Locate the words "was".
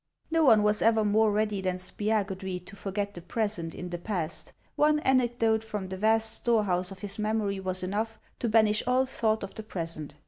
0.63-0.81, 7.59-7.83